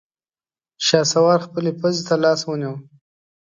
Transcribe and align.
شهسوار 0.85 1.39
خپلې 1.47 1.71
پزې 1.79 2.01
ته 2.07 2.15
لاس 2.23 2.39
ونيو. 2.45 2.73